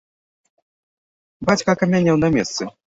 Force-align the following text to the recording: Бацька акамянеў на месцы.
Бацька 1.51 1.67
акамянеў 1.77 2.15
на 2.25 2.35
месцы. 2.39 2.63